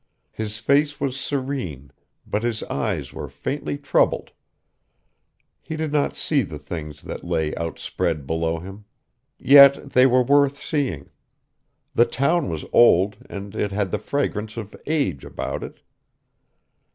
[0.31, 1.91] His face was serene,
[2.25, 4.31] but his eyes were faintly troubled.
[5.61, 8.85] He did not see the things that lay outspread below him.
[9.37, 11.11] Yet they were worth seeing.
[11.93, 15.81] The town was old, and it had the fragrance of age about it.